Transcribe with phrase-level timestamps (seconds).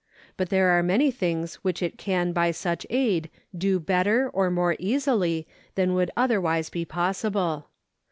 [0.35, 4.75] But there are many things which it can by such aid do better or more
[4.79, 7.67] easily than would otherwise be possible.